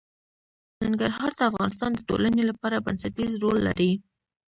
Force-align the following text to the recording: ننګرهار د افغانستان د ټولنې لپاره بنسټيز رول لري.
ننګرهار 0.83 1.31
د 1.37 1.41
افغانستان 1.51 1.91
د 1.95 1.99
ټولنې 2.09 2.43
لپاره 2.49 2.83
بنسټيز 2.85 3.31
رول 3.43 3.57
لري. 3.67 3.91